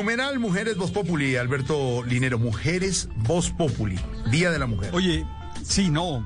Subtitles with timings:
[0.00, 2.38] Numeral Mujeres Voz Populi, Alberto Linero.
[2.38, 3.98] Mujeres Voz Populi,
[4.30, 4.88] Día de la Mujer.
[4.94, 5.26] Oye,
[5.62, 6.24] sí, no.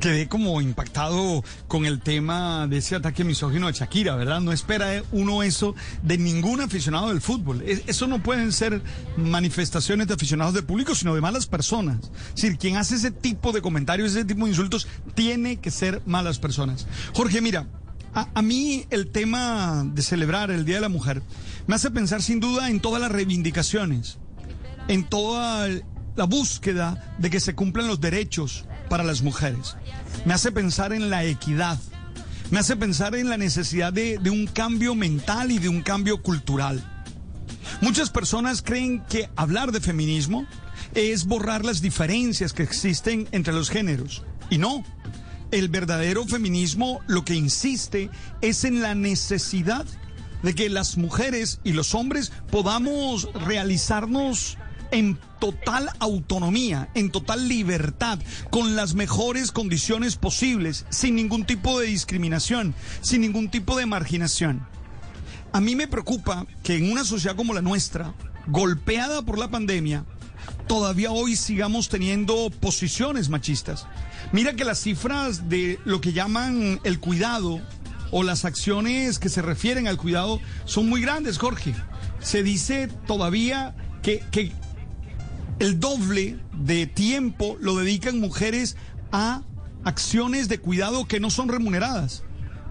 [0.00, 4.40] Quedé como impactado con el tema de ese ataque misógino de Shakira, ¿verdad?
[4.42, 7.62] No espera uno eso de ningún aficionado del fútbol.
[7.66, 8.82] Es- Eso no pueden ser
[9.16, 11.96] manifestaciones de aficionados del público, sino de malas personas.
[12.28, 16.02] Es decir, quien hace ese tipo de comentarios, ese tipo de insultos, tiene que ser
[16.04, 16.86] malas personas.
[17.14, 17.66] Jorge, mira,
[18.12, 21.22] a, a mí el tema de celebrar el Día de la Mujer
[21.70, 24.18] me hace pensar sin duda en todas las reivindicaciones,
[24.88, 25.68] en toda
[26.16, 29.76] la búsqueda de que se cumplan los derechos para las mujeres.
[30.24, 31.78] Me hace pensar en la equidad.
[32.50, 36.20] Me hace pensar en la necesidad de, de un cambio mental y de un cambio
[36.24, 36.82] cultural.
[37.80, 40.46] Muchas personas creen que hablar de feminismo
[40.96, 44.24] es borrar las diferencias que existen entre los géneros.
[44.50, 44.82] Y no.
[45.52, 48.10] El verdadero feminismo lo que insiste
[48.40, 49.86] es en la necesidad
[50.42, 54.58] de que las mujeres y los hombres podamos realizarnos
[54.92, 58.18] en total autonomía, en total libertad,
[58.50, 64.66] con las mejores condiciones posibles, sin ningún tipo de discriminación, sin ningún tipo de marginación.
[65.52, 68.14] A mí me preocupa que en una sociedad como la nuestra,
[68.46, 70.04] golpeada por la pandemia,
[70.66, 73.86] todavía hoy sigamos teniendo posiciones machistas.
[74.32, 77.60] Mira que las cifras de lo que llaman el cuidado
[78.10, 81.74] o las acciones que se refieren al cuidado son muy grandes, Jorge.
[82.20, 84.52] Se dice todavía que, que
[85.58, 88.76] el doble de tiempo lo dedican mujeres
[89.12, 89.42] a
[89.84, 92.22] acciones de cuidado que no son remuneradas.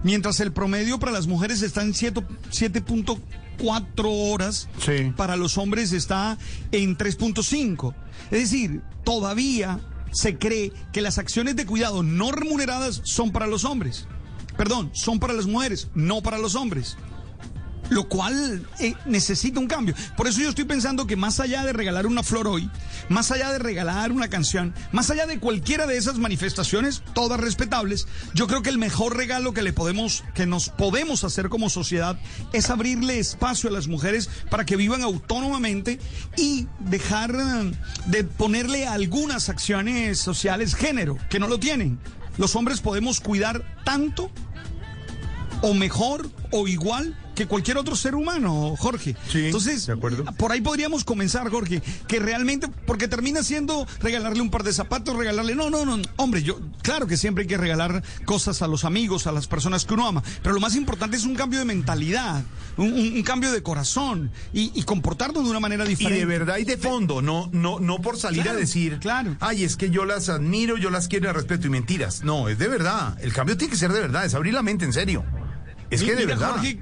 [0.02, 3.88] Mientras el promedio para las mujeres está en 7 7.4
[4.32, 5.12] horas, Sí.
[5.16, 6.38] para los hombres está
[6.72, 7.94] en 3.5.
[8.30, 9.80] Es decir, todavía
[10.12, 14.06] se cree que las acciones de cuidado no remuneradas son para los hombres.
[14.60, 16.98] Perdón, son para las mujeres, no para los hombres
[17.88, 19.96] lo cual eh, necesita un cambio.
[20.16, 22.70] Por eso yo estoy pensando que más allá de regalar una flor hoy,
[23.08, 28.06] más allá de regalar una canción, más allá de cualquiera de esas manifestaciones, todas respetables,
[28.32, 32.16] yo creo que el mejor regalo que le podemos, que nos podemos hacer como sociedad
[32.52, 35.98] es abrirle espacio a las mujeres para que vivan autónomamente
[36.36, 37.72] y dejar eh,
[38.06, 41.98] de ponerle algunas acciones sociales género, que no lo tienen.
[42.38, 44.30] Los hombres podemos cuidar tanto
[45.62, 49.16] o mejor o igual que cualquier otro ser humano, Jorge.
[49.30, 50.24] Sí, Entonces, de acuerdo.
[50.36, 55.16] por ahí podríamos comenzar, Jorge, que realmente, porque termina siendo regalarle un par de zapatos,
[55.16, 58.84] regalarle, no, no, no, hombre, yo, claro que siempre hay que regalar cosas a los
[58.84, 61.64] amigos, a las personas que uno ama, pero lo más importante es un cambio de
[61.64, 62.42] mentalidad,
[62.76, 66.18] un, un- un cambio de corazón y, y comportarnos de una manera Y diferente.
[66.18, 69.36] de verdad y de fondo, no, no, no por salir Claro, a decir, claro.
[69.40, 72.22] ay, es que yo las admiro, yo las quiero y respeto y mentiras.
[72.22, 73.16] No, es de verdad.
[73.22, 75.24] El cambio tiene que ser de verdad, es abrir la mente en serio.
[75.90, 76.50] Es que de mira, verdad.
[76.52, 76.78] Jorge,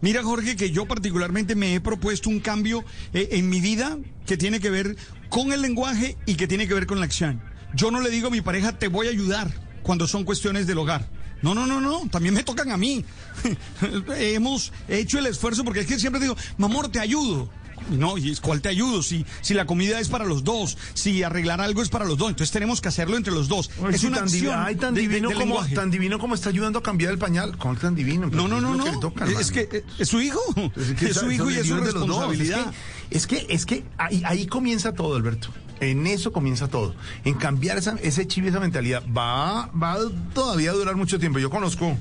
[0.00, 4.36] mira, Jorge, que yo particularmente me he propuesto un cambio eh, en mi vida que
[4.36, 4.96] tiene que ver
[5.28, 7.42] con el lenguaje y que tiene que ver con la acción.
[7.74, 9.52] Yo no le digo a mi pareja, te voy a ayudar
[9.82, 11.08] cuando son cuestiones del hogar.
[11.42, 13.04] No, no, no, no, también me tocan a mí.
[14.16, 17.50] Hemos hecho el esfuerzo porque es que siempre digo, mamor, te ayudo.
[17.90, 21.22] No, y es cuál te ayudo, si, si la comida es para los dos, si
[21.22, 23.70] arreglar algo es para los dos, entonces tenemos que hacerlo entre los dos.
[23.86, 25.74] Ay, es una tan, acción ay, tan de- divino de como lenguaje.
[25.74, 27.56] tan divino como está ayudando a cambiar el pañal.
[27.58, 28.28] ¿Cómo tan divino?
[28.32, 28.84] No, no, no, no.
[28.84, 30.40] que le toca, es que eh, es su hijo.
[30.76, 32.72] Es Es, que su hijo y es su responsabilidad.
[33.10, 35.48] Es que, es que, es que ahí, ahí comienza todo, Alberto.
[35.80, 36.94] En eso comienza todo.
[37.24, 39.02] En cambiar esa, ese chip, esa mentalidad.
[39.06, 39.98] Va, va
[40.32, 41.38] todavía a durar mucho tiempo.
[41.38, 41.98] Yo conozco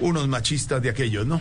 [0.00, 1.40] unos machistas de aquellos, ¿no?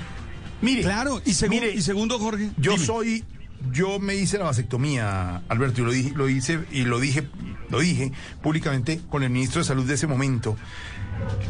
[0.61, 0.83] Mire.
[0.83, 2.51] Claro, y, mire, y segundo, Jorge.
[2.57, 2.85] yo dime.
[2.85, 3.23] soy,
[3.71, 7.27] yo me hice la vasectomía, Alberto, y lo dije, lo hice, y lo dije,
[7.69, 8.11] lo dije
[8.41, 10.57] públicamente con el ministro de Salud de ese momento,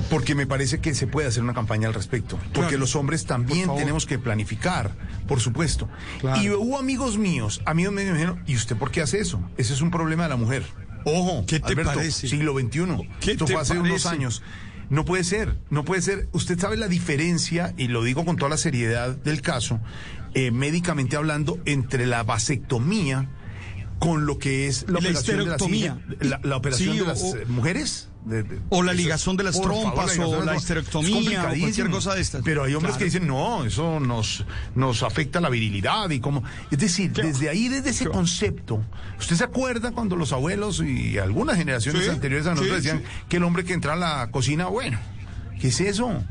[0.09, 2.37] porque me parece que se puede hacer una campaña al respecto.
[2.53, 2.77] Porque Claro.
[2.79, 4.91] los hombres también tenemos que planificar,
[5.27, 5.87] por supuesto.
[6.19, 6.41] Claro.
[6.41, 9.41] Y hubo amigos míos, amigos míos me dijeron, ¿y usted por qué hace eso?
[9.57, 10.63] Ese es un problema de la mujer.
[11.05, 12.27] Ojo, ¿Qué te Alberto, parece?
[12.27, 13.07] siglo XXI.
[13.21, 14.43] ¿Qué Esto te fue hace unos años.
[14.89, 16.27] No puede ser, no puede ser.
[16.33, 19.79] Usted sabe la diferencia, y lo digo con toda la seriedad del caso,
[20.33, 23.29] eh, médicamente hablando, entre la vasectomía
[23.99, 25.99] con lo que es la la de histerectomía.
[26.21, 28.07] la, la operación Sí, de las o- eh, mujeres.
[28.25, 32.13] De- de- O la ligazón de las favor, trompas, o la histerectomía, o cualquier cosa
[32.13, 32.43] de estas.
[32.43, 32.99] Pero hay hombres Claro.
[32.99, 34.45] que dicen, no, eso nos,
[34.75, 36.43] nos afecta la virilidad y como...
[36.69, 38.83] Es decir, desde ahí, desde ese concepto,
[39.19, 43.03] ¿usted se acuerda cuando los abuelos y algunas generaciones Sí, anteriores a nosotros sí, decían
[43.27, 44.99] que el hombre que entra a la cocina, bueno,
[45.59, 46.23] ¿qué es eso?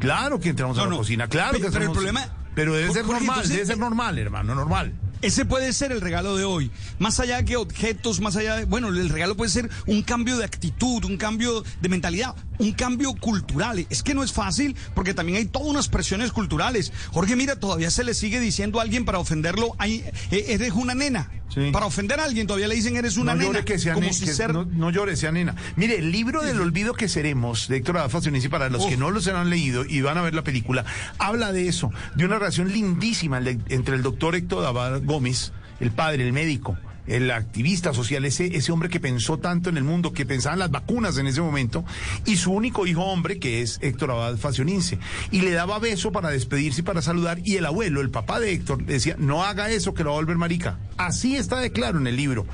[0.00, 0.96] Claro que entramos a No, la no.
[0.98, 4.18] cocina, claro Pe- que pero el problema- Pero debe ser normal, entonces- debe ser normal,
[4.18, 4.92] hermano, normal.
[5.22, 6.70] Ese puede ser el regalo de hoy.
[6.98, 8.64] Más allá que objetos, más allá de...
[8.66, 13.14] Bueno, el regalo puede ser un cambio de actitud, un cambio de mentalidad, un cambio
[13.14, 13.84] cultural.
[13.90, 16.92] Es que no es fácil porque también hay todas unas presiones culturales.
[17.12, 20.94] Jorge, mira, todavía se le sigue diciendo a alguien para ofenderlo, "Ay, eh, eres una
[20.94, 21.30] nena.
[21.48, 21.70] Sí.
[21.72, 23.52] Para ofender a alguien todavía le dicen eres una no nena.
[23.52, 24.52] llore que sea como ne- si que- ser...
[24.52, 25.54] no, no llore, sea nena.
[25.76, 28.90] Mire, el libro del olvido que seremos de Héctor Abad Facionisi, para los Uf.
[28.90, 30.84] que no los han leído y van a ver la película,
[31.18, 36.26] habla de eso, de una relación lindísima entre el doctor Héctor Abad Gómez, el padre,
[36.26, 36.76] el médico,
[37.08, 40.60] el activista social, ese, ese hombre que pensó tanto en el mundo, que pensaba en
[40.60, 41.84] las vacunas en ese momento,
[42.26, 44.98] y su único hijo hombre, que es Héctor Abad Facionince.
[45.30, 48.52] Y le daba beso para despedirse y para saludar, y el abuelo, el papá de
[48.52, 50.78] Héctor, le decía, no haga eso, que lo va a volver marica.
[50.96, 52.46] Así está de claro en el libro.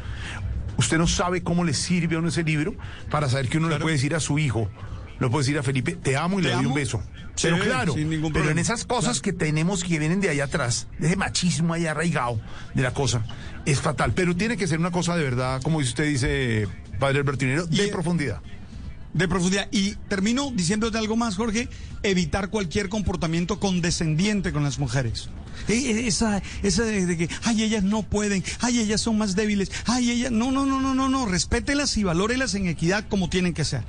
[0.77, 2.75] Usted no sabe cómo le sirve a uno ese libro
[3.11, 4.69] para saber que uno le puede decir a su hijo,
[5.21, 7.03] le puede decir a Felipe, te amo y ¿Te le doy un beso.
[7.37, 9.23] Sí, pero claro, sin ningún pero en esas cosas Claro.
[9.23, 12.41] que tenemos que vienen de allá atrás, de ese machismo ahí arraigado
[12.75, 13.25] de la cosa,
[13.67, 14.13] es fatal.
[14.15, 16.69] Pero tiene que ser una cosa de verdad, como usted dice,
[17.01, 18.41] padre Albertinero, de Y- profundidad.
[19.15, 19.69] De profundidad.
[19.71, 21.69] Y termino diciéndote algo más, Jorge.
[22.03, 25.29] Evitar cualquier comportamiento condescendiente con las mujeres.
[25.69, 29.71] E- e- Esa, esa de, que, ay, ellas no pueden, ay, ellas son más débiles,
[29.87, 33.55] ay, ellas, no, no, no, no, no, no, respételas y valórelas en equidad como tienen
[33.55, 33.85] que ser.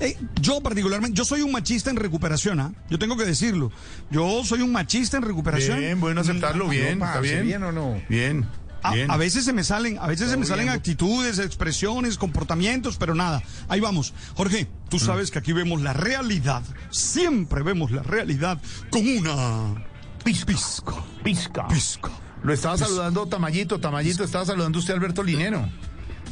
[0.00, 2.72] Eh, yo particularmente, yo soy un machista en recuperación, ¿ah?
[2.88, 3.70] Yo tengo que decirlo.
[4.10, 5.80] Yo soy un machista en recuperación.
[5.80, 7.46] Bien, bueno aceptarlo, bien, parce, está bien.
[7.46, 8.02] ¿bien o no?
[8.08, 8.46] Bien.
[8.82, 9.10] A, bien.
[9.10, 10.76] a veces se me salen, a veces se me salen bien.
[10.76, 13.42] actitudes, expresiones, comportamientos, pero nada.
[13.68, 14.12] Ahí vamos.
[14.34, 16.62] Jorge, tú sabes que aquí vemos la realidad.
[16.90, 18.58] Siempre vemos la realidad
[18.90, 19.84] con una
[20.24, 20.94] pisca.
[21.24, 21.68] Pisca.
[21.68, 22.10] Pisca.
[22.42, 25.68] Lo estaba saludando Tamayito, Tamayito, estaba saludando usted Alberto Linero.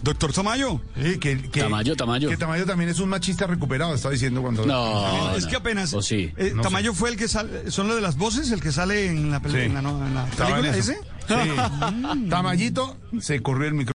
[0.02, 0.81] Doctor Tamayo.
[1.00, 2.31] Sí, que, que- Tamayo, Tamayo.
[2.31, 4.64] Que Tamayo también es un machista recuperado, estaba diciendo cuando...
[4.64, 5.50] No, es no.
[5.50, 5.93] que apenas.
[5.93, 6.32] ¿O sí?
[6.38, 7.70] eh, No Tamayo fue el que sale.
[7.70, 8.50] ¿Son lo de las voces?
[8.50, 9.61] ¿El que sale en la, peli- Sí.
[9.67, 10.93] en la, no- en la película eso.
[10.93, 11.00] ese?
[11.30, 12.28] Sí.
[12.28, 13.88] Tamayito se corrió el micrófono.